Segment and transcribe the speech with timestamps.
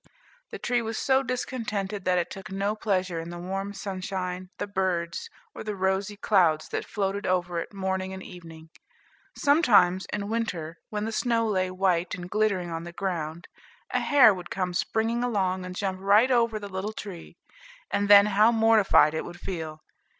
[0.49, 4.65] The tree was so discontented, that it took no pleasure in the warm sunshine, the
[4.65, 8.71] birds, or the rosy clouds that floated over it morning and evening.
[9.37, 13.47] Sometimes, in winter, when the snow lay white and glittering on the ground,
[13.91, 17.37] a hare would come springing along, and jump right over the little tree;
[17.91, 19.81] and then how mortified it would feel!